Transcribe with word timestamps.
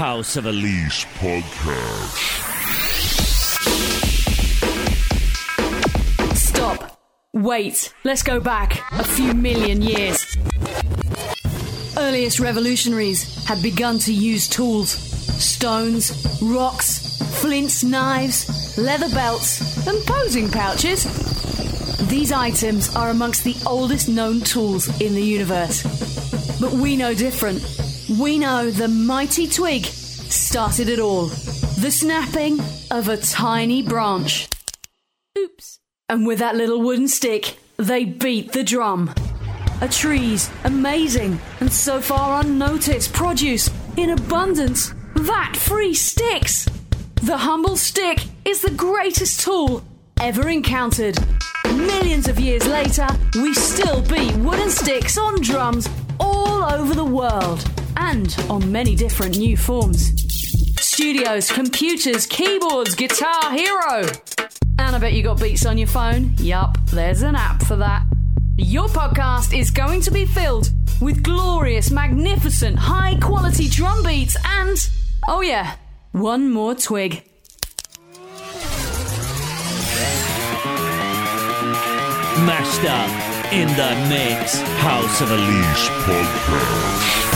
House 0.00 0.38
of 0.38 0.46
Elise 0.46 1.04
podcast. 1.18 2.16
Stop. 6.34 6.98
Wait. 7.34 7.92
Let's 8.02 8.22
go 8.22 8.40
back 8.40 8.80
a 8.92 9.04
few 9.04 9.34
million 9.34 9.82
years. 9.82 10.24
Earliest 11.98 12.40
revolutionaries 12.40 13.44
had 13.44 13.62
begun 13.62 13.98
to 13.98 14.14
use 14.14 14.48
tools 14.48 14.88
stones, 14.88 16.40
rocks, 16.40 17.18
flints, 17.42 17.84
knives, 17.84 18.78
leather 18.78 19.10
belts, 19.10 19.86
and 19.86 20.02
posing 20.06 20.50
pouches. 20.50 21.04
These 22.08 22.32
items 22.32 22.96
are 22.96 23.10
amongst 23.10 23.44
the 23.44 23.56
oldest 23.66 24.08
known 24.08 24.40
tools 24.40 24.88
in 25.02 25.14
the 25.14 25.22
universe. 25.22 25.82
But 26.58 26.72
we 26.72 26.96
know 26.96 27.12
different. 27.12 27.79
We 28.18 28.40
know 28.40 28.72
the 28.72 28.88
mighty 28.88 29.46
twig 29.46 29.84
started 29.84 30.88
it 30.88 30.98
all. 30.98 31.26
The 31.26 31.92
snapping 31.92 32.58
of 32.90 33.08
a 33.08 33.16
tiny 33.16 33.82
branch. 33.82 34.48
Oops. 35.38 35.78
And 36.08 36.26
with 36.26 36.40
that 36.40 36.56
little 36.56 36.80
wooden 36.80 37.06
stick, 37.06 37.56
they 37.76 38.04
beat 38.04 38.50
the 38.50 38.64
drum. 38.64 39.14
A 39.80 39.86
tree's 39.86 40.50
amazing 40.64 41.38
and 41.60 41.72
so 41.72 42.00
far 42.00 42.40
unnoticed 42.40 43.12
produce 43.12 43.70
in 43.96 44.10
abundance, 44.10 44.92
that 45.14 45.56
free 45.56 45.94
sticks. 45.94 46.66
The 47.22 47.36
humble 47.36 47.76
stick 47.76 48.18
is 48.44 48.60
the 48.60 48.72
greatest 48.72 49.42
tool 49.42 49.84
ever 50.20 50.48
encountered. 50.48 51.16
Millions 51.66 52.26
of 52.26 52.40
years 52.40 52.66
later, 52.66 53.06
we 53.36 53.54
still 53.54 54.02
beat 54.02 54.34
wooden 54.38 54.70
sticks 54.70 55.16
on 55.16 55.40
drums 55.42 55.88
all 56.18 56.64
over 56.64 56.92
the 56.92 57.04
world 57.04 57.64
and 58.00 58.34
on 58.48 58.72
many 58.72 58.94
different 58.94 59.38
new 59.38 59.56
forms. 59.56 60.12
Studios, 60.80 61.50
computers, 61.50 62.26
keyboards, 62.26 62.94
Guitar 62.94 63.52
Hero. 63.52 64.06
And 64.78 64.96
I 64.96 64.98
bet 64.98 65.12
you 65.12 65.22
got 65.22 65.40
beats 65.40 65.66
on 65.66 65.78
your 65.78 65.86
phone. 65.86 66.34
Yup, 66.38 66.78
there's 66.86 67.22
an 67.22 67.36
app 67.36 67.62
for 67.62 67.76
that. 67.76 68.04
Your 68.56 68.88
podcast 68.88 69.56
is 69.56 69.70
going 69.70 70.00
to 70.02 70.10
be 70.10 70.24
filled 70.24 70.70
with 71.00 71.22
glorious, 71.22 71.90
magnificent, 71.90 72.78
high 72.78 73.18
quality 73.20 73.68
drum 73.68 74.02
beats 74.02 74.36
and, 74.44 74.76
oh 75.28 75.42
yeah, 75.42 75.76
one 76.12 76.50
more 76.50 76.74
twig. 76.74 77.22
Mashed 82.46 82.84
up 82.88 83.52
in 83.52 83.68
the 83.68 84.08
mix. 84.08 84.60
House 84.80 85.20
of 85.20 85.30
a 85.30 85.34
Elise 85.34 85.88
podcast. 86.04 87.29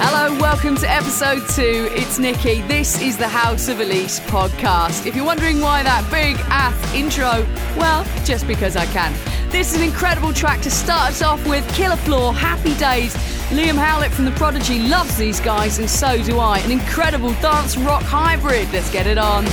Hello, 0.00 0.32
welcome 0.38 0.76
to 0.76 0.88
episode 0.88 1.42
two. 1.48 1.88
It's 1.90 2.20
Nikki. 2.20 2.62
This 2.62 3.02
is 3.02 3.16
the 3.16 3.26
House 3.26 3.66
of 3.66 3.80
Elise 3.80 4.20
podcast. 4.20 5.06
If 5.06 5.16
you're 5.16 5.24
wondering 5.24 5.60
why 5.60 5.82
that 5.82 6.08
big 6.08 6.36
ath 6.50 6.94
intro, 6.94 7.44
well, 7.76 8.06
just 8.24 8.46
because 8.46 8.76
I 8.76 8.86
can. 8.86 9.12
This 9.50 9.74
is 9.74 9.80
an 9.80 9.82
incredible 9.82 10.32
track 10.32 10.60
to 10.62 10.70
start 10.70 11.10
us 11.10 11.20
off 11.22 11.44
with 11.48 11.68
Killer 11.74 11.96
Floor, 11.96 12.32
Happy 12.32 12.76
Days. 12.76 13.12
Liam 13.50 13.74
Howlett 13.74 14.12
from 14.12 14.24
The 14.24 14.30
Prodigy 14.32 14.78
loves 14.78 15.16
these 15.16 15.40
guys, 15.40 15.80
and 15.80 15.90
so 15.90 16.22
do 16.22 16.38
I. 16.38 16.60
An 16.60 16.70
incredible 16.70 17.32
dance 17.42 17.76
rock 17.76 18.04
hybrid. 18.04 18.72
Let's 18.72 18.92
get 18.92 19.08
it 19.08 19.18
on. 19.18 19.46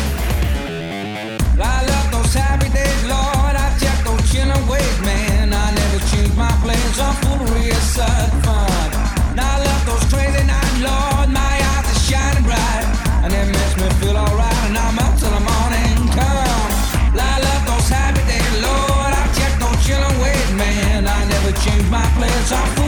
I 1.57 1.85
love 1.87 2.11
those 2.11 2.33
happy 2.35 2.69
days, 2.69 3.03
Lord. 3.03 3.55
I 3.57 3.75
check 3.79 4.05
those 4.05 4.69
ways, 4.69 5.01
man. 5.01 5.53
I 5.53 5.73
never 5.73 5.99
change 6.13 6.35
my 6.37 6.51
plans. 6.61 6.99
I'm 6.99 7.15
foolery 7.23 7.69
is 7.69 7.81
such 7.81 8.45
fun. 8.45 8.94
Now 9.35 9.55
I 9.55 9.57
love 9.67 9.83
those 9.85 10.05
crazy 10.13 10.43
nights, 10.47 10.79
Lord. 10.79 11.27
My 11.29 11.55
eyes 11.75 11.87
are 11.91 12.01
shining 12.07 12.43
bright, 12.43 12.87
and 13.23 13.33
it 13.33 13.47
makes 13.51 13.75
me 13.75 13.87
feel 13.99 14.15
alright. 14.15 14.59
And 14.67 14.77
I'm 14.77 14.97
up 14.97 15.13
till 15.19 15.29
the 15.29 15.43
morning 15.43 15.95
come. 16.15 16.71
I 17.19 17.39
love 17.43 17.63
those 17.67 17.89
happy 17.89 18.23
days, 18.31 18.55
Lord. 18.63 19.11
I 19.11 19.23
check 19.35 19.53
those 19.59 19.79
chilling 19.85 20.17
ways, 20.23 20.51
man. 20.55 21.07
I 21.07 21.19
never 21.27 21.51
change 21.63 21.89
my 21.89 22.05
plans. 22.15 22.51
I'm 22.51 22.84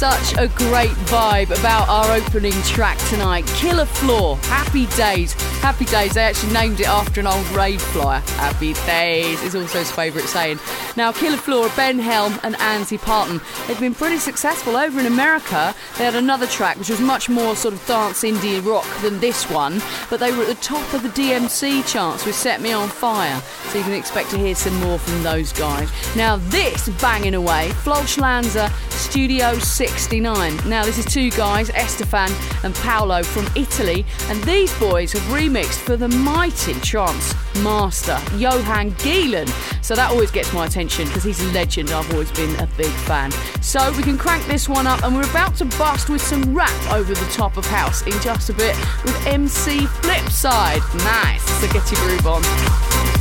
such 0.00 0.32
a 0.38 0.48
great 0.56 0.96
vibe 1.12 1.50
about 1.58 1.86
our 1.86 2.16
opening 2.16 2.54
track 2.62 2.96
tonight. 3.10 3.46
Killer 3.48 3.84
Floor, 3.84 4.38
Happy 4.44 4.86
Days. 4.96 5.34
Happy 5.60 5.84
Days, 5.84 6.14
they 6.14 6.22
actually 6.22 6.52
named 6.52 6.80
it 6.80 6.88
after 6.88 7.20
an 7.20 7.26
old 7.26 7.46
rave 7.50 7.80
flyer. 7.80 8.20
Happy 8.36 8.72
Days 8.86 9.42
is 9.42 9.54
also 9.54 9.80
his 9.80 9.90
favourite 9.90 10.26
saying. 10.26 10.58
Now, 10.96 11.12
Killer 11.12 11.36
Flora, 11.36 11.70
Ben 11.76 11.98
Helm 11.98 12.38
and 12.42 12.56
Ansley 12.56 12.98
Parton, 12.98 13.40
they've 13.66 13.78
been 13.78 13.94
pretty 13.94 14.18
successful 14.18 14.76
over 14.76 14.98
in 14.98 15.06
America. 15.06 15.74
They 15.98 16.04
had 16.04 16.14
another 16.14 16.46
track 16.46 16.78
which 16.78 16.88
was 16.88 17.00
much 17.00 17.28
more 17.28 17.54
sort 17.54 17.74
of 17.74 17.86
dance 17.86 18.22
indie 18.22 18.64
rock 18.64 18.86
than 19.02 19.20
this 19.20 19.48
one, 19.50 19.80
but 20.08 20.18
they 20.18 20.32
were 20.32 20.42
at 20.42 20.48
the 20.48 20.54
top 20.56 20.92
of 20.94 21.02
the 21.02 21.08
DMC 21.10 21.86
charts 21.90 22.24
with 22.24 22.34
Set 22.34 22.60
Me 22.60 22.72
On 22.72 22.88
Fire. 22.88 23.40
So 23.68 23.78
you 23.78 23.84
can 23.84 23.92
expect 23.92 24.30
to 24.30 24.38
hear 24.38 24.54
some 24.54 24.74
more 24.80 24.98
from 24.98 25.22
those 25.22 25.52
guys. 25.52 25.90
Now, 26.16 26.36
this 26.36 26.88
banging 27.00 27.34
away, 27.34 27.70
Lanza 28.18 28.72
Studio 28.90 29.58
69. 29.58 30.56
Now, 30.68 30.84
this 30.84 30.98
is 30.98 31.04
two 31.04 31.30
guys, 31.30 31.68
Estefan 31.70 32.30
and 32.64 32.74
Paolo 32.76 33.22
from 33.22 33.46
Italy, 33.56 34.04
and 34.28 34.42
these 34.44 34.76
boys 34.78 35.12
have 35.12 35.32
remixed 35.50 35.78
for 35.78 35.96
the 35.96 36.08
mighty 36.08 36.74
trance 36.74 37.34
master, 37.62 38.18
Johan 38.36 38.92
Gielen. 38.92 39.48
So 39.84 39.94
that 39.94 40.10
always 40.10 40.30
gets 40.30 40.52
my 40.52 40.66
attention 40.66 41.06
because 41.06 41.24
he's 41.24 41.40
a 41.40 41.52
legend. 41.52 41.90
I've 41.90 42.10
always 42.12 42.30
been 42.32 42.54
a 42.60 42.66
big 42.76 42.92
fan. 42.92 43.32
So 43.60 43.92
we 43.96 44.02
can 44.02 44.16
crank 44.16 44.44
this 44.46 44.68
one 44.68 44.86
up, 44.86 45.02
and 45.02 45.14
we're 45.14 45.28
about 45.28 45.56
to 45.56 45.64
bust 45.64 46.08
with 46.08 46.22
some 46.22 46.54
rap 46.54 46.92
over 46.92 47.14
the 47.14 47.30
top 47.32 47.56
of 47.56 47.66
house 47.66 48.02
in 48.02 48.12
just 48.20 48.50
a 48.50 48.54
bit 48.54 48.76
with 49.04 49.26
MC 49.26 49.86
Flipside. 49.86 50.82
Nice. 51.04 51.42
So 51.60 51.66
get 51.72 51.90
your 51.90 52.00
groove 52.00 52.26
on. 52.26 53.19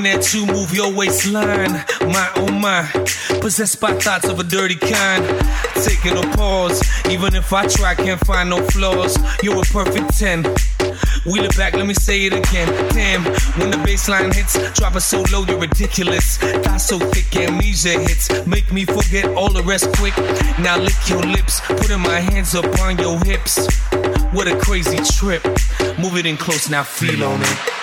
Looking 0.00 0.18
at 0.18 0.32
you 0.32 0.46
move 0.46 0.72
your 0.72 0.90
waistline. 0.90 1.72
My 2.00 2.32
oh 2.36 2.50
my, 2.50 2.88
possessed 3.42 3.82
by 3.82 3.92
thoughts 3.98 4.30
of 4.30 4.40
a 4.40 4.42
dirty 4.42 4.76
kind. 4.76 5.22
Taking 5.74 6.16
a 6.16 6.22
pause, 6.34 6.82
even 7.10 7.34
if 7.34 7.52
I 7.52 7.66
try, 7.66 7.94
can't 7.94 8.18
find 8.20 8.48
no 8.48 8.66
flaws. 8.68 9.18
You're 9.42 9.58
a 9.58 9.66
perfect 9.66 10.18
10. 10.18 10.44
Wheel 11.26 11.44
it 11.44 11.54
back, 11.54 11.74
let 11.74 11.86
me 11.86 11.92
say 11.92 12.24
it 12.24 12.32
again. 12.32 12.68
Damn, 12.94 13.24
when 13.60 13.70
the 13.70 13.76
baseline 13.84 14.32
hits, 14.32 14.56
drop 14.72 14.96
it 14.96 15.00
so 15.00 15.22
low, 15.30 15.44
you're 15.44 15.60
ridiculous. 15.60 16.38
Thoughts 16.38 16.86
so 16.86 16.98
thick, 16.98 17.36
amnesia 17.36 18.00
hits. 18.00 18.46
Make 18.46 18.72
me 18.72 18.86
forget 18.86 19.26
all 19.36 19.52
the 19.52 19.62
rest 19.64 19.92
quick. 19.98 20.16
Now 20.60 20.78
lick 20.78 20.96
your 21.10 21.22
lips, 21.22 21.60
putting 21.66 22.00
my 22.00 22.20
hands 22.20 22.54
up 22.54 22.64
on 22.80 22.96
your 22.96 23.18
hips. 23.26 23.68
What 24.32 24.48
a 24.48 24.56
crazy 24.60 24.96
trip. 25.18 25.44
Move 25.98 26.16
it 26.16 26.24
in 26.24 26.38
close, 26.38 26.70
now 26.70 26.84
feel 26.84 27.22
on 27.22 27.42
it. 27.42 27.79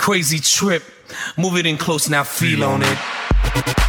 Crazy 0.00 0.38
trip. 0.38 0.82
Move 1.36 1.58
it 1.58 1.66
in 1.66 1.76
close 1.76 2.08
now, 2.08 2.24
feel 2.24 2.64
on 2.64 2.80
it. 2.82 3.79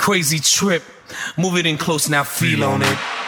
Crazy 0.00 0.38
trip. 0.38 0.82
Move 1.36 1.58
it 1.58 1.66
in 1.66 1.76
close 1.76 2.08
now, 2.08 2.24
feel 2.24 2.64
on 2.64 2.80
it. 2.80 3.19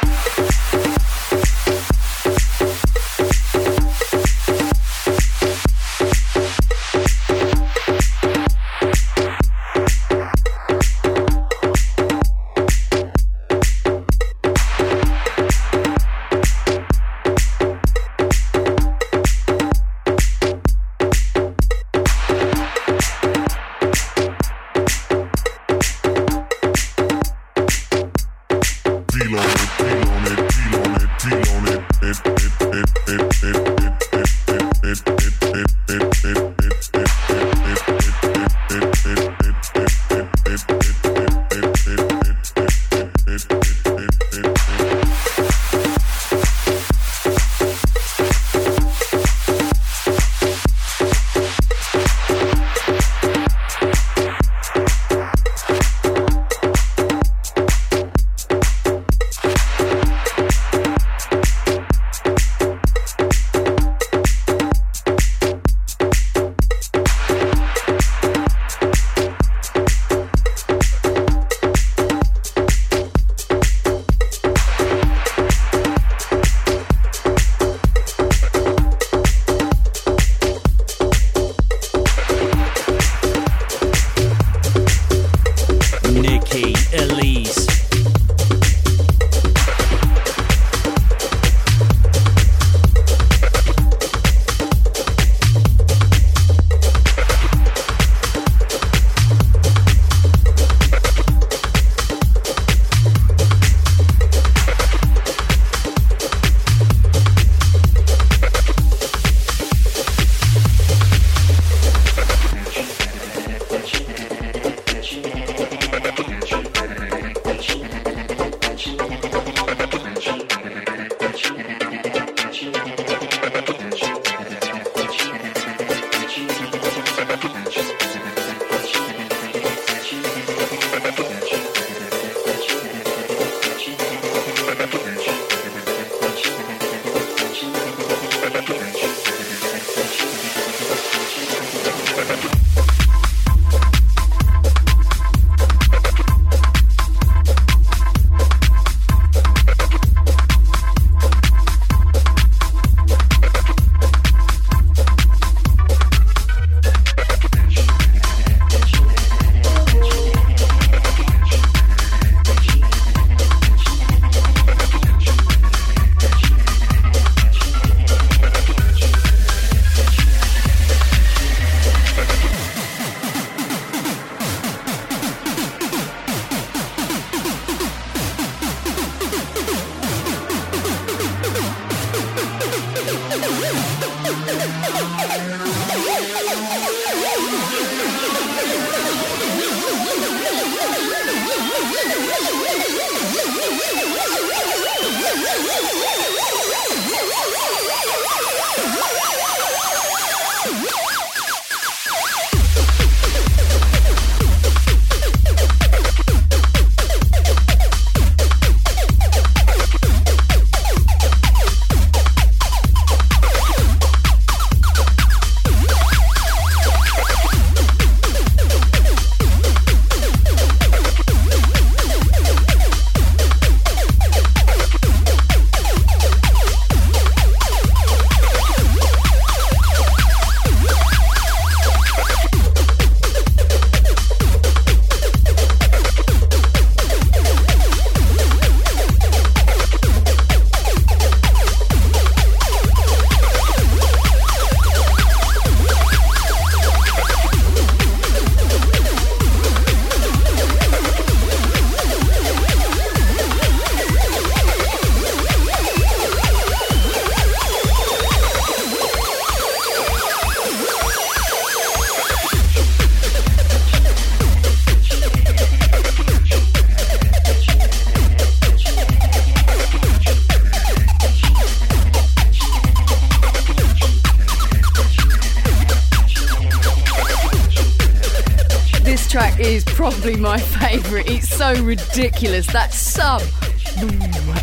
Probably 280.22 280.40
my 280.40 280.58
favourite. 280.58 281.28
It's 281.28 281.48
so 281.48 281.74
ridiculous. 281.82 282.68
That 282.68 282.92
sub 282.92 283.42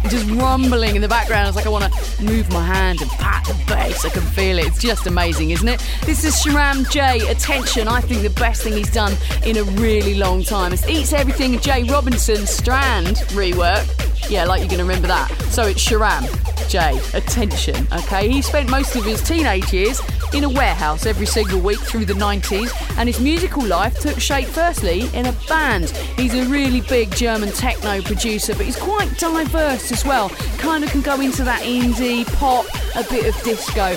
just 0.08 0.30
rumbling 0.30 0.96
in 0.96 1.02
the 1.02 1.08
background. 1.10 1.50
It's 1.50 1.58
like 1.58 1.66
I 1.66 1.70
want 1.70 1.94
to 1.94 2.24
move 2.24 2.50
my 2.54 2.66
hand 2.66 3.02
and 3.02 3.12
pat 3.12 3.46
the 3.46 3.54
bass. 3.68 4.06
I 4.06 4.10
can 4.10 4.22
feel 4.22 4.58
it. 4.58 4.68
It's 4.68 4.82
just 4.82 5.06
amazing, 5.06 5.50
isn't 5.50 5.68
it? 5.68 5.86
This 6.06 6.24
is 6.24 6.34
Sharam 6.36 6.90
Jey 6.90 7.30
Attention. 7.30 7.90
I 7.90 8.00
think 8.00 8.22
the 8.22 8.30
best 8.30 8.64
thing 8.64 8.72
he's 8.72 8.90
done 8.90 9.14
in 9.46 9.58
a 9.58 9.64
really 9.82 10.16
long 10.16 10.44
time. 10.44 10.72
It's 10.72 10.88
Eats 10.88 11.12
Everything 11.12 11.60
J. 11.60 11.84
Robinson 11.84 12.48
Strand 12.48 13.18
rework. 13.36 13.86
Yeah, 14.30 14.46
like 14.46 14.60
you're 14.60 14.70
going 14.70 14.80
to 14.80 14.86
remember 14.86 15.10
that. 15.10 15.30
So 15.50 15.64
it's 15.64 15.86
Sharam 15.86 16.24
Jey 16.70 16.98
Attention. 17.18 17.86
Okay, 17.92 18.30
he 18.30 18.42
spent 18.42 18.70
most 18.70 18.96
of 18.96 19.04
his 19.04 19.22
teenage 19.22 19.74
years 19.74 20.00
in 20.34 20.44
a 20.44 20.50
warehouse 20.50 21.06
every 21.06 21.26
single 21.26 21.60
week 21.60 21.80
through 21.80 22.06
the 22.06 22.14
90s, 22.14 22.72
and 22.98 23.08
his 23.10 23.20
musical 23.20 23.64
life 23.64 24.00
took 24.00 24.20
shape 24.20 24.48
firstly 24.48 25.10
in 25.14 25.26
a 25.26 25.32
band. 25.48 25.90
He's 26.18 26.34
a 26.34 26.46
really 26.46 26.82
big 26.82 27.12
German 27.16 27.52
techno 27.52 28.02
producer, 28.02 28.54
but 28.56 28.66
he's 28.66 28.78
quite 28.78 29.18
diverse 29.18 29.92
as 29.92 30.06
well. 30.06 30.30
Kind 30.58 30.84
of 30.84 30.90
can 30.92 31.02
go 31.02 31.20
into 31.22 31.44
that 31.44 31.62
indie, 31.64 32.26
pop, 32.38 32.66
a 32.96 33.04
bit 33.10 33.28
of 33.28 33.42
disco. 33.44 33.96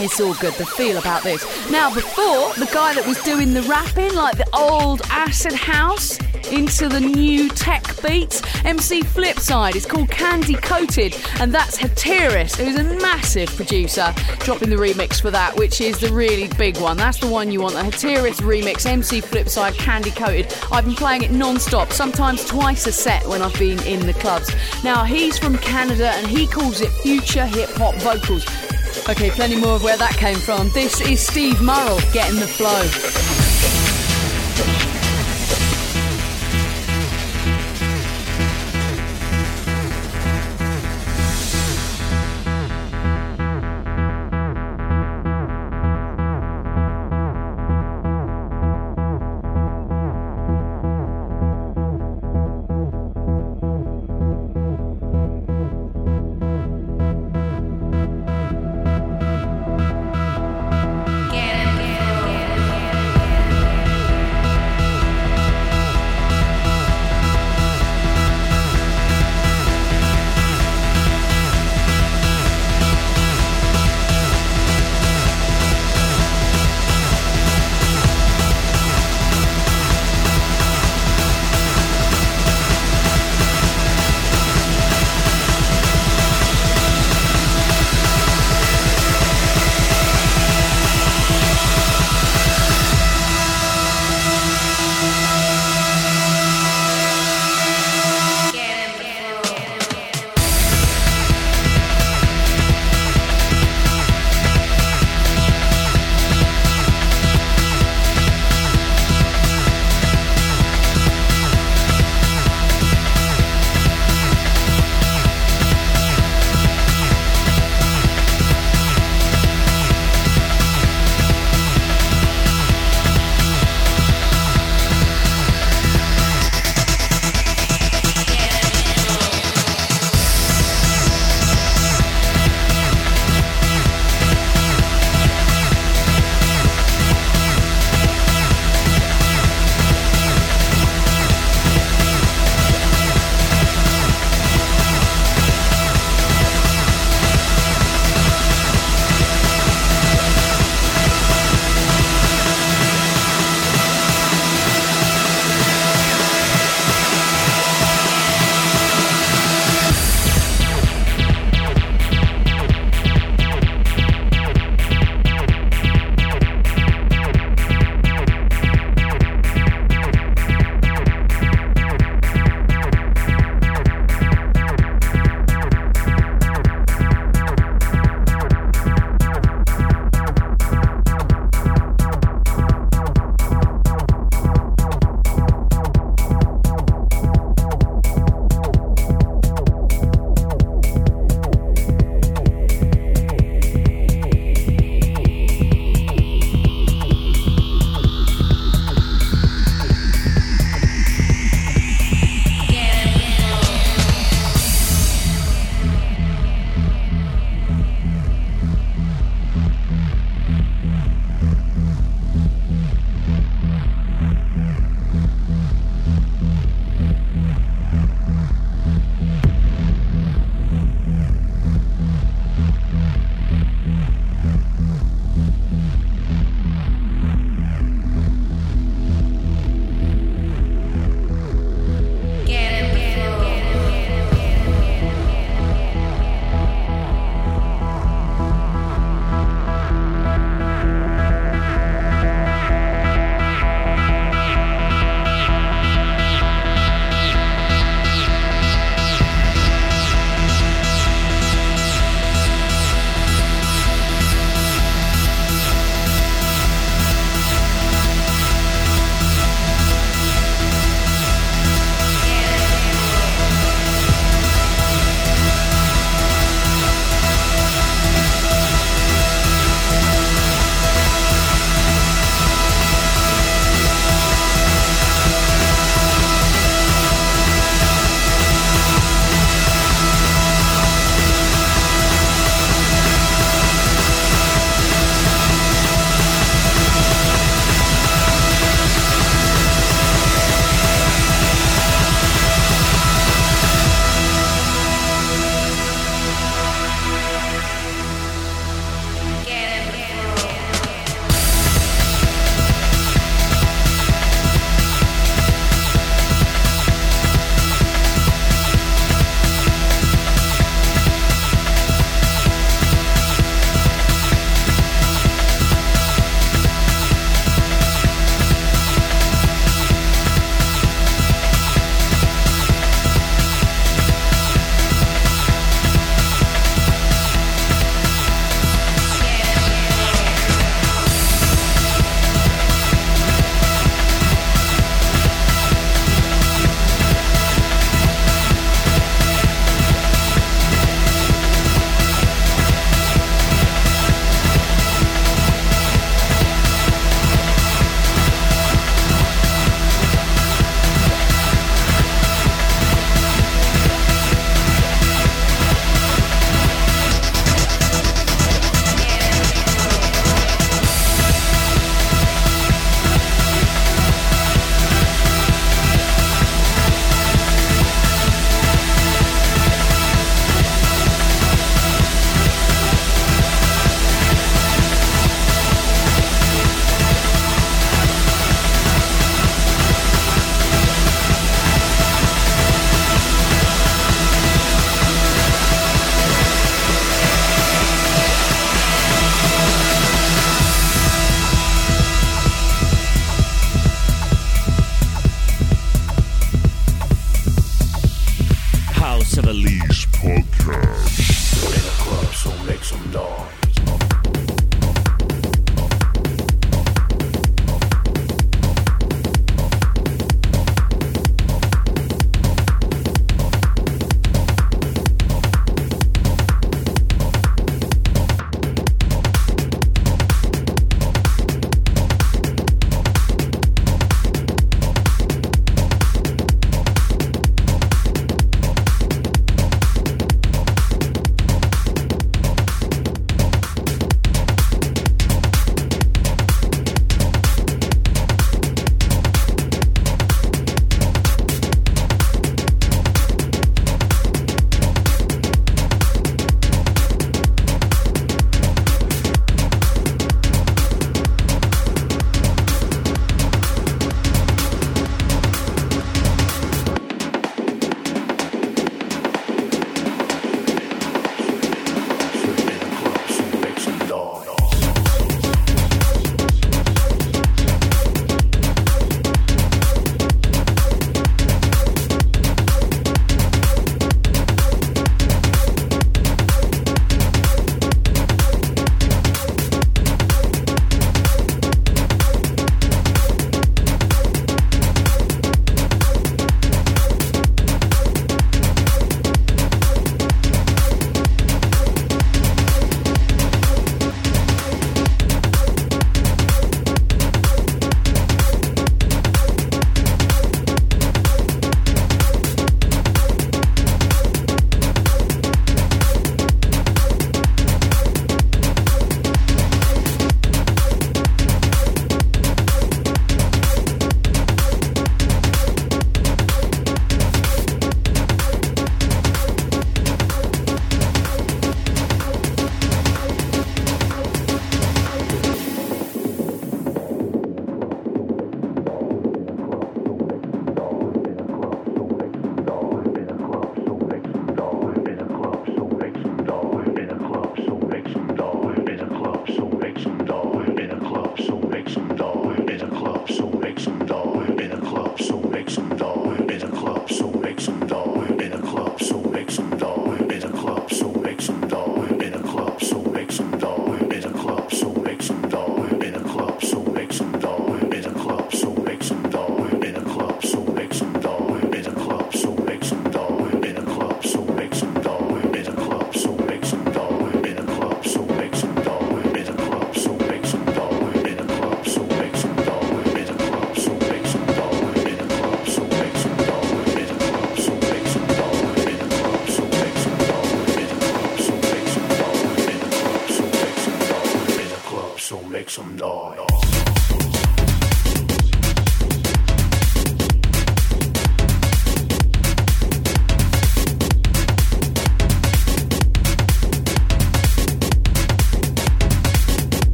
It's 0.00 0.20
all 0.20 0.34
good, 0.34 0.54
the 0.54 0.64
feel 0.64 0.96
about 0.98 1.24
this. 1.24 1.42
Now, 1.70 1.92
before, 1.92 2.54
the 2.54 2.70
guy 2.72 2.94
that 2.94 3.06
was 3.06 3.20
doing 3.24 3.52
the 3.52 3.62
rapping, 3.62 4.14
like 4.14 4.36
the 4.36 4.48
old 4.56 5.02
acid 5.10 5.54
house, 5.54 6.18
into 6.52 6.88
the 6.88 7.00
new 7.00 7.48
tech 7.50 7.84
beats. 8.02 8.42
MC 8.64 9.02
Flipside, 9.02 9.76
it's 9.76 9.86
called 9.86 10.08
Candy 10.08 10.54
Coated, 10.54 11.16
and 11.40 11.52
that's 11.52 11.78
Hatiras, 11.78 12.56
who's 12.56 12.76
a 12.76 12.84
massive 13.00 13.48
producer, 13.56 14.14
dropping 14.40 14.70
the 14.70 14.76
remix 14.76 15.20
for 15.20 15.30
that, 15.30 15.56
which 15.56 15.80
is 15.80 15.98
the 15.98 16.12
really 16.12 16.48
big 16.58 16.76
one. 16.78 16.96
That's 16.96 17.18
the 17.18 17.28
one 17.28 17.50
you 17.50 17.60
want, 17.60 17.74
the 17.74 17.82
Hatiras 17.82 18.40
remix, 18.40 18.86
MC 18.86 19.20
Flipside, 19.20 19.74
Candy 19.74 20.10
Coated. 20.10 20.54
I've 20.72 20.84
been 20.84 20.94
playing 20.94 21.22
it 21.22 21.30
non 21.30 21.58
stop, 21.58 21.92
sometimes 21.92 22.44
twice 22.44 22.86
a 22.86 22.92
set 22.92 23.26
when 23.26 23.42
I've 23.42 23.58
been 23.58 23.80
in 23.84 24.06
the 24.06 24.14
clubs. 24.14 24.54
Now, 24.82 25.04
he's 25.04 25.38
from 25.38 25.58
Canada 25.58 26.10
and 26.10 26.26
he 26.26 26.46
calls 26.46 26.80
it 26.80 26.90
future 26.90 27.46
hip 27.46 27.70
hop 27.70 27.94
vocals. 27.96 28.46
Okay, 29.08 29.30
plenty 29.30 29.56
more 29.56 29.76
of 29.76 29.82
where 29.82 29.96
that 29.96 30.12
came 30.16 30.38
from. 30.38 30.68
This 30.70 31.00
is 31.00 31.24
Steve 31.24 31.60
Murrell 31.62 32.00
getting 32.12 32.40
the 32.40 32.46
flow. 32.46 33.47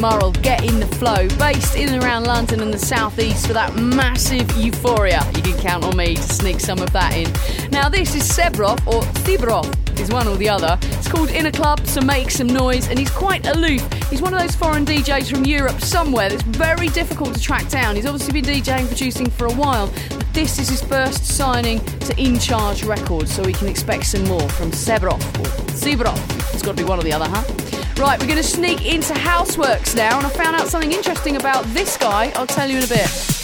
Murrell, 0.00 0.30
Get 0.30 0.64
in 0.64 0.78
the 0.78 0.86
Flow, 0.86 1.26
based 1.38 1.74
in 1.74 1.88
and 1.88 2.02
around 2.02 2.24
London 2.24 2.60
and 2.60 2.72
the 2.72 2.78
southeast 2.78 3.46
for 3.46 3.52
that 3.52 3.74
massive 3.74 4.50
euphoria. 4.56 5.20
You 5.34 5.42
can 5.42 5.58
count 5.58 5.84
on 5.84 5.96
me 5.96 6.14
to 6.14 6.22
sneak 6.22 6.60
some 6.60 6.78
of 6.78 6.92
that 6.92 7.16
in. 7.16 7.30
Now, 7.70 7.88
this 7.88 8.14
is 8.14 8.22
Sebrov, 8.22 8.86
or 8.86 9.02
Thibrov, 9.24 9.66
is 9.98 10.10
one 10.10 10.28
or 10.28 10.36
the 10.36 10.48
other. 10.48 10.78
It's 10.82 11.08
called 11.08 11.30
In 11.30 11.46
a 11.46 11.52
Club 11.52 11.84
so 11.86 12.00
Make 12.00 12.30
Some 12.30 12.46
Noise, 12.46 12.88
and 12.88 12.98
he's 12.98 13.10
quite 13.10 13.46
aloof. 13.46 13.82
He's 14.10 14.22
one 14.22 14.32
of 14.32 14.40
those 14.40 14.54
foreign 14.54 14.84
DJs 14.84 15.30
from 15.30 15.44
Europe 15.44 15.80
somewhere 15.80 16.28
that's 16.28 16.42
very 16.42 16.88
difficult 16.88 17.34
to 17.34 17.40
track 17.40 17.68
down. 17.68 17.96
He's 17.96 18.06
obviously 18.06 18.40
been 18.40 18.44
DJing 18.44 18.86
producing 18.86 19.28
for 19.28 19.46
a 19.46 19.52
while, 19.54 19.92
but 20.10 20.32
this 20.32 20.58
is 20.58 20.68
his 20.68 20.82
first 20.82 21.24
signing 21.24 21.80
to 22.00 22.16
In 22.20 22.38
Charge 22.38 22.84
Records, 22.84 23.32
so 23.32 23.42
we 23.42 23.52
can 23.52 23.66
expect 23.66 24.06
some 24.06 24.24
more 24.24 24.48
from 24.50 24.70
Sebrov, 24.70 25.20
or 25.40 25.50
Sebrov. 25.72 26.54
It's 26.54 26.62
got 26.62 26.76
to 26.76 26.82
be 26.82 26.88
one 26.88 27.00
or 27.00 27.02
the 27.02 27.12
other, 27.12 27.28
huh? 27.28 27.67
Right, 27.98 28.16
we're 28.20 28.28
going 28.28 28.36
to 28.36 28.44
sneak 28.44 28.86
into 28.86 29.12
Houseworks 29.12 29.96
now, 29.96 30.18
and 30.18 30.24
I 30.24 30.30
found 30.30 30.54
out 30.54 30.68
something 30.68 30.92
interesting 30.92 31.34
about 31.34 31.64
this 31.74 31.96
guy. 31.96 32.32
I'll 32.36 32.46
tell 32.46 32.70
you 32.70 32.78
in 32.78 32.84
a 32.84 32.86
bit. 32.86 33.37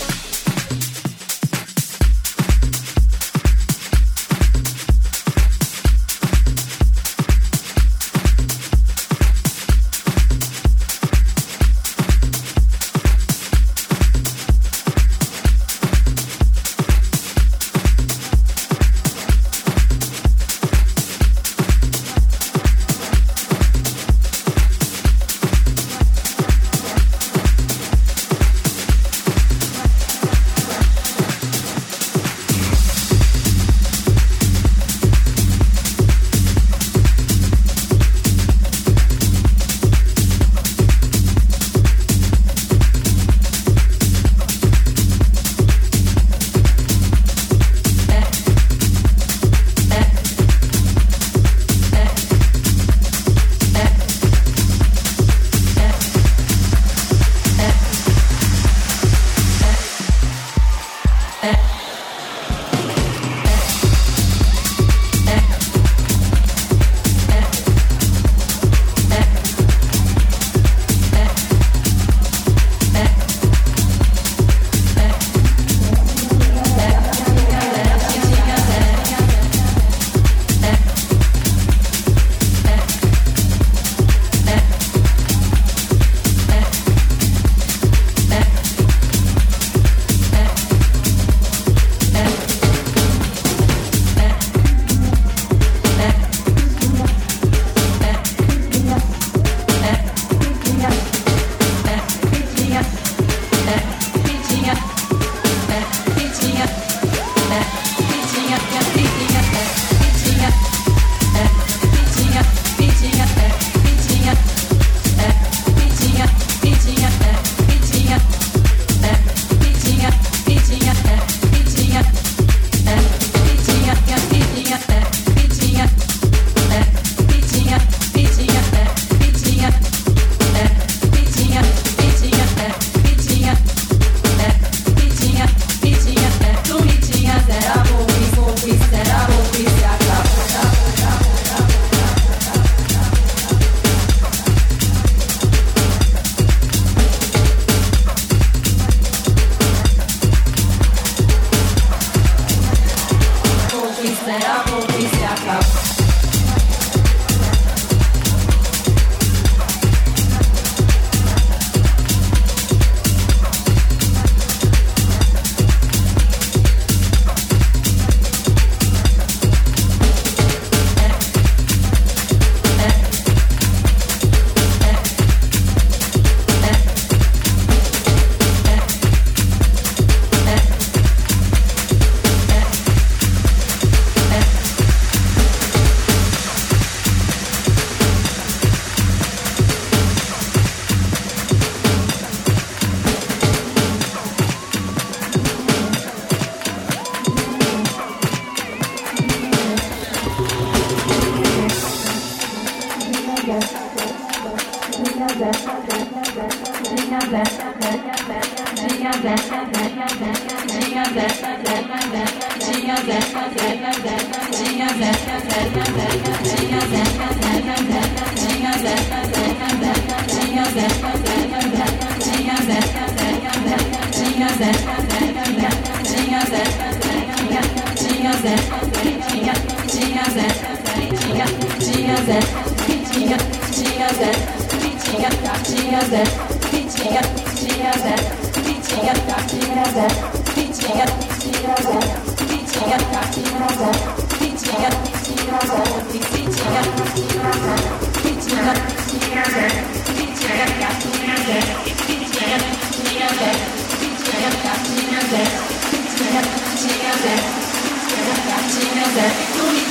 Yeah. 237.04 237.53
Together, 237.74 238.24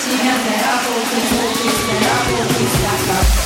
together, 0.04 0.58
I 0.64 0.88
will 0.88 1.06
be, 1.10 1.20
will 1.30 1.50
be, 2.54 2.66
I 2.86 3.38
will. 3.38 3.43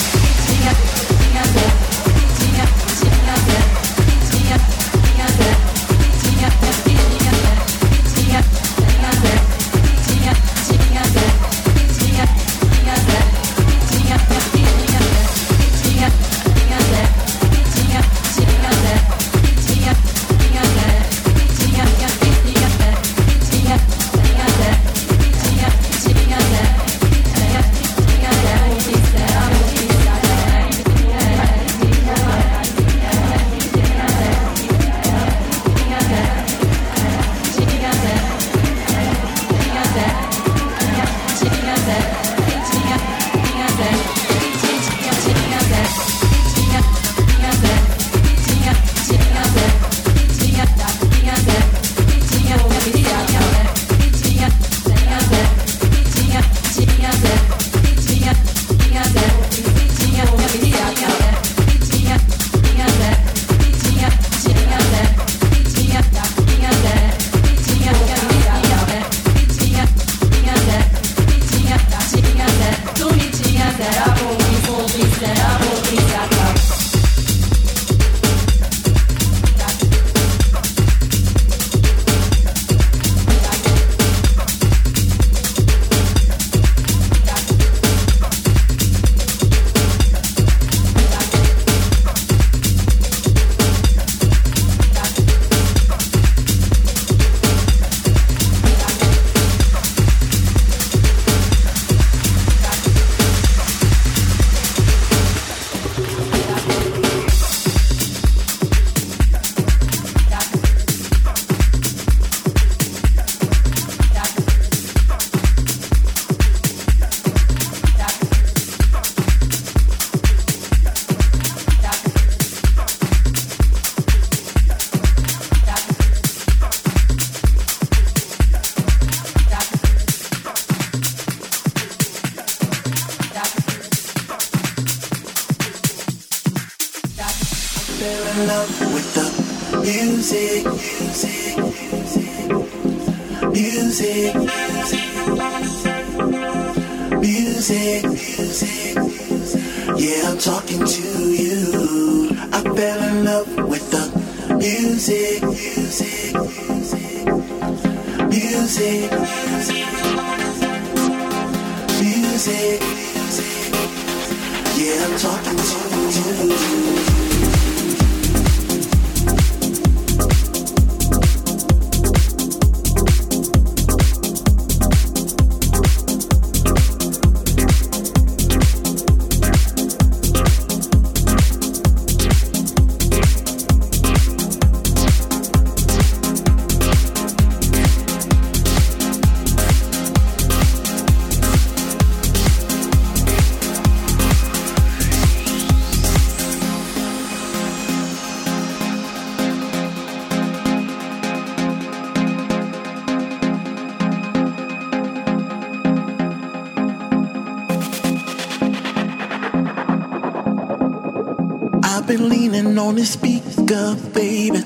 Baby. 214.14 214.64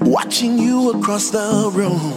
Watching 0.00 0.58
you 0.58 0.90
across 0.90 1.30
the 1.30 1.70
room. 1.72 2.12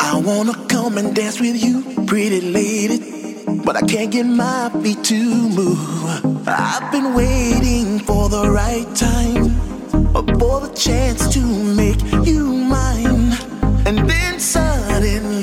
I 0.00 0.18
wanna 0.18 0.54
come 0.68 0.98
and 0.98 1.14
dance 1.14 1.40
with 1.40 1.62
you, 1.62 1.82
pretty 2.06 2.40
lady. 2.40 2.98
But 3.64 3.76
I 3.76 3.82
can't 3.82 4.10
get 4.10 4.26
my 4.26 4.70
feet 4.82 5.04
to 5.04 5.20
move. 5.60 6.48
I've 6.48 6.90
been 6.90 7.14
waiting 7.14 7.98
for 8.00 8.28
the 8.28 8.50
right 8.50 8.88
time, 8.96 9.56
uh, 10.16 10.22
for 10.38 10.60
the 10.60 10.72
chance 10.74 11.28
to 11.34 11.40
make 11.40 12.00
you 12.26 12.44
mine. 12.46 13.32
And 13.86 14.08
then 14.08 14.40
suddenly 14.40 15.37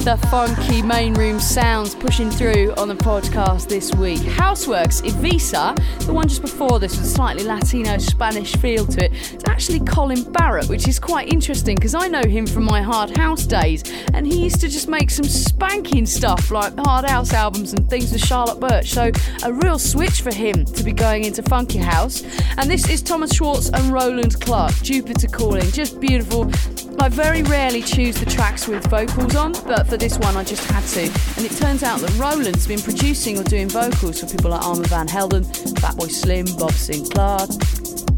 the 0.00 0.16
funky 0.28 0.80
main 0.80 1.12
room 1.12 1.38
sounds 1.38 1.94
pushing 1.94 2.30
through 2.30 2.72
on 2.78 2.88
the 2.88 2.94
podcast 2.94 3.68
this 3.68 3.94
week. 3.94 4.20
Houseworks, 4.20 5.02
Ibiza, 5.02 6.06
the 6.06 6.12
one 6.12 6.26
just 6.26 6.40
before 6.40 6.78
this 6.78 6.96
with 6.96 7.04
a 7.04 7.08
slightly 7.08 7.44
Latino 7.44 7.98
Spanish 7.98 8.56
feel 8.56 8.86
to 8.86 9.04
it. 9.04 9.12
It's 9.34 9.46
actually 9.46 9.80
Colin 9.80 10.24
Barratt, 10.24 10.70
which 10.70 10.88
is 10.88 10.98
quite 10.98 11.30
interesting 11.30 11.74
because 11.74 11.94
I 11.94 12.08
know 12.08 12.22
him 12.22 12.46
from 12.46 12.64
my 12.64 12.80
hard 12.80 13.14
house 13.14 13.44
days, 13.44 13.84
and 14.14 14.26
he 14.26 14.42
used 14.42 14.62
to 14.62 14.68
just 14.68 14.88
make 14.88 15.10
some 15.10 15.26
spanking 15.26 16.06
stuff 16.06 16.50
like 16.50 16.74
hard 16.78 17.04
house 17.04 17.34
albums 17.34 17.74
and 17.74 17.88
things 17.90 18.10
with 18.10 18.24
Charlotte 18.24 18.58
Birch. 18.58 18.90
So 18.90 19.10
a 19.44 19.52
real 19.52 19.78
switch 19.78 20.22
for 20.22 20.32
him 20.32 20.64
to 20.64 20.82
be 20.82 20.92
going 20.92 21.24
into 21.24 21.42
funky 21.42 21.78
house. 21.78 22.22
And 22.56 22.70
this 22.70 22.88
is 22.88 23.02
Thomas 23.02 23.34
Schwartz 23.34 23.68
and 23.68 23.92
Roland 23.92 24.40
Clark, 24.40 24.72
Jupiter 24.82 25.28
Calling, 25.28 25.70
just 25.72 26.00
beautiful. 26.00 26.50
I 26.98 27.08
very 27.08 27.42
rarely 27.44 27.82
choose 27.82 28.18
the 28.20 28.26
tracks 28.26 28.68
with 28.68 28.86
vocals 28.88 29.34
on, 29.34 29.52
but 29.66 29.89
for 29.90 29.96
this 29.96 30.16
one 30.20 30.36
I 30.36 30.44
just 30.44 30.64
had 30.70 30.84
to. 30.84 31.02
And 31.36 31.44
it 31.44 31.50
turns 31.56 31.82
out 31.82 31.98
that 32.00 32.16
Roland's 32.16 32.64
been 32.64 32.80
producing 32.80 33.36
or 33.38 33.42
doing 33.42 33.68
vocals 33.68 34.20
for 34.20 34.26
people 34.26 34.52
like 34.52 34.62
Armand 34.62 34.86
Van 34.86 35.08
Helden, 35.08 35.42
Fatboy 35.42 36.08
Slim, 36.08 36.46
Bob 36.56 36.70
Sinclar. 36.70 37.48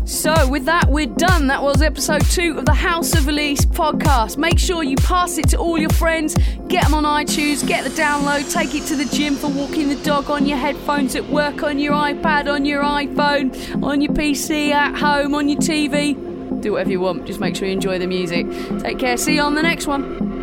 So, 0.07 0.35
with 0.51 0.67
that, 0.67 0.91
we're 0.91 1.07
done. 1.07 1.47
That 1.47 1.63
was 1.63 1.81
episode 1.81 2.27
two 2.27 2.59
of 2.59 2.67
the 2.67 2.75
House 2.75 3.17
of 3.17 3.27
Elise 3.27 3.65
podcast. 3.65 4.37
Make 4.37 4.59
sure 4.59 4.85
you 4.85 4.97
pass 4.97 5.39
it 5.39 5.49
to 5.51 5.57
all 5.57 5.79
your 5.79 5.89
friends, 5.91 6.35
get 6.69 6.85
them 6.85 6.93
on 6.93 7.05
iTunes, 7.05 7.67
get 7.67 7.85
the 7.85 7.91
download, 7.91 8.53
take 8.53 8.75
it 8.75 8.85
to 8.89 8.97
the 8.97 9.07
gym 9.07 9.35
for 9.35 9.49
walking 9.49 9.89
the 9.89 9.97
dog 10.05 10.29
on 10.29 10.45
your 10.45 10.59
headphones 10.59 11.17
at 11.17 11.27
work, 11.31 11.63
on 11.63 11.79
your 11.79 11.95
iPad, 11.95 12.53
on 12.53 12.67
your 12.67 12.83
iPhone, 12.83 13.83
on 13.83 14.03
your 14.03 14.13
PC, 14.13 14.73
at 14.73 14.95
home, 14.95 15.35
on 15.35 15.49
your 15.49 15.59
TV. 15.59 16.61
Do 16.61 16.73
whatever 16.73 16.91
you 16.91 17.01
want, 17.01 17.27
just 17.27 17.41
make 17.41 17.57
sure 17.57 17.67
you 17.67 17.73
enjoy 17.73 17.99
the 17.99 18.07
music. 18.07 18.47
Take 18.81 18.99
care, 18.99 19.17
see 19.17 19.37
you 19.37 19.41
on 19.41 19.55
the 19.55 19.63
next 19.63 19.87
one. 19.87 20.42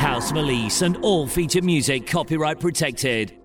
House 0.00 0.32
of 0.32 0.80
and 0.80 0.96
all 1.02 1.26
feature 1.26 1.60
music 1.60 2.06
copyright 2.06 2.58
protected. 2.58 3.39